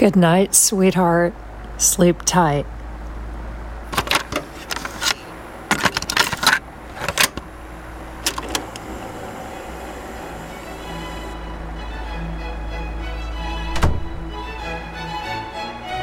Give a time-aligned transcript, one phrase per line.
[0.00, 1.34] Good night, sweetheart.
[1.76, 2.64] Sleep tight.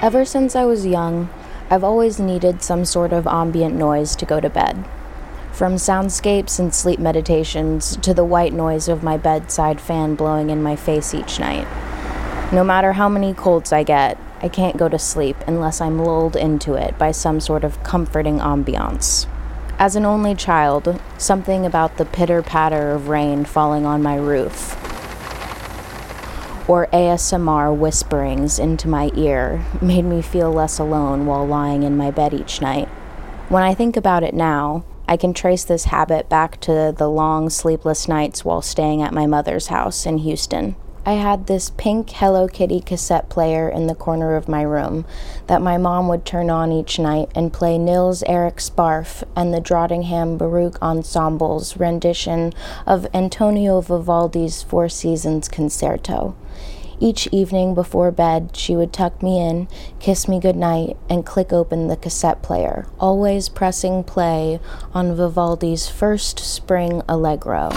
[0.00, 1.28] Ever since I was young,
[1.68, 4.84] I've always needed some sort of ambient noise to go to bed.
[5.50, 10.62] From soundscapes and sleep meditations to the white noise of my bedside fan blowing in
[10.62, 11.66] my face each night.
[12.52, 16.34] No matter how many colds I get, I can't go to sleep unless I'm lulled
[16.34, 19.28] into it by some sort of comforting ambiance.
[19.78, 24.76] As an only child, something about the pitter patter of rain falling on my roof,
[26.68, 32.10] or ASMR whisperings into my ear made me feel less alone while lying in my
[32.10, 32.88] bed each night.
[33.48, 37.48] When I think about it now, I can trace this habit back to the long
[37.48, 40.74] sleepless nights while staying at my mother's house in Houston.
[41.06, 45.06] I had this pink Hello Kitty cassette player in the corner of my room
[45.46, 50.36] that my mom would turn on each night and play Nils-Erik Sparf and the Drottningholm
[50.36, 52.52] Baroque Ensemble's rendition
[52.86, 56.36] of Antonio Vivaldi's Four Seasons Concerto.
[57.00, 59.68] Each evening before bed, she would tuck me in,
[60.00, 64.60] kiss me goodnight, and click open the cassette player, always pressing play
[64.92, 67.70] on Vivaldi's first spring allegro.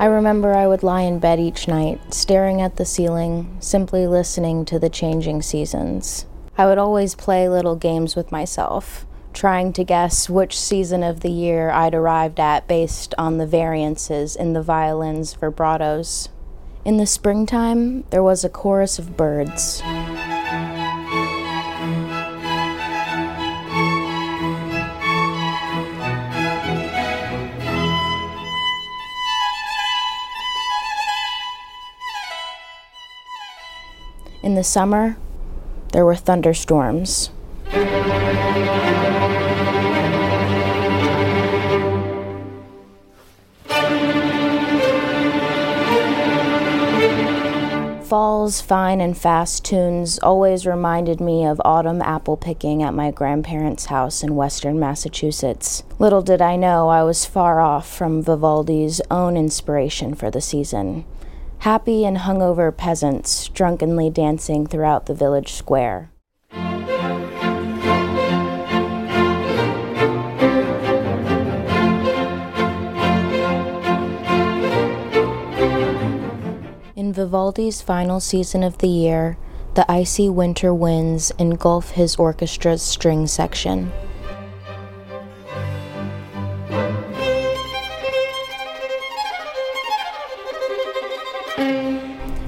[0.00, 4.64] I remember I would lie in bed each night, staring at the ceiling, simply listening
[4.64, 6.24] to the changing seasons.
[6.56, 11.30] I would always play little games with myself, trying to guess which season of the
[11.30, 16.30] year I'd arrived at based on the variances in the violin's vibratos.
[16.82, 19.82] In the springtime, there was a chorus of birds.
[34.50, 35.16] In the summer,
[35.92, 37.30] there were thunderstorms.
[48.02, 53.86] Fall's fine and fast tunes always reminded me of autumn apple picking at my grandparents'
[53.86, 55.84] house in western Massachusetts.
[56.00, 61.04] Little did I know I was far off from Vivaldi's own inspiration for the season
[61.60, 66.10] happy and hungover peasants drunkenly dancing throughout the village square.
[76.96, 79.36] In Vivaldi's final season of the year,
[79.74, 83.92] the icy winter winds engulf his orchestra's string section.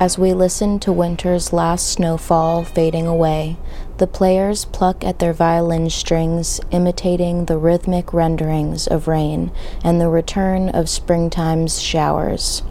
[0.00, 3.56] As we listen to winter's last snowfall fading away,
[3.98, 9.52] the players pluck at their violin strings, imitating the rhythmic renderings of rain
[9.82, 12.62] and the return of springtime's showers.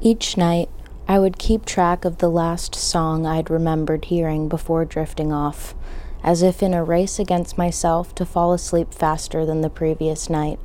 [0.00, 0.68] Each night,
[1.10, 5.74] I would keep track of the last song I'd remembered hearing before drifting off,
[6.22, 10.60] as if in a race against myself to fall asleep faster than the previous night.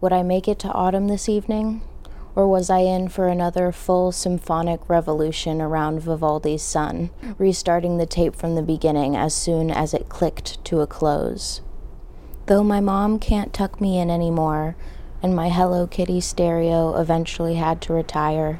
[0.00, 1.82] Would I make it to autumn this evening?
[2.34, 8.34] Or was I in for another full symphonic revolution around Vivaldi's sun, restarting the tape
[8.34, 11.60] from the beginning as soon as it clicked to a close?
[12.46, 14.74] Though my mom can't tuck me in anymore,
[15.22, 18.58] and my Hello Kitty stereo eventually had to retire,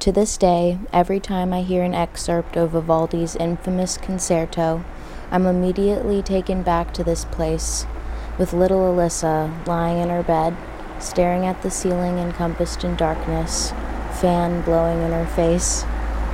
[0.00, 4.82] to this day, every time I hear an excerpt of Vivaldi's infamous concerto,
[5.30, 7.84] I'm immediately taken back to this place,
[8.38, 10.56] with little Alyssa lying in her bed,
[10.98, 13.72] staring at the ceiling encompassed in darkness,
[14.20, 15.84] fan blowing in her face,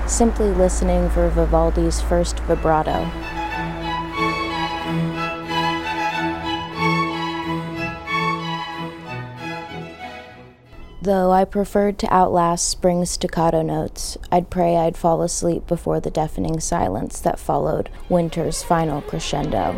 [0.07, 3.11] simply listening for Vivaldi's first vibrato.
[11.07, 16.11] Though I preferred to outlast spring's staccato notes, I'd pray I'd fall asleep before the
[16.11, 19.71] deafening silence that followed winter's final crescendo.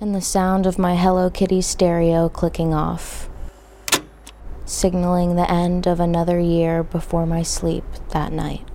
[0.00, 3.28] And the sound of my Hello Kitty stereo clicking off.
[4.66, 8.68] Signaling the end of another year before my sleep that night.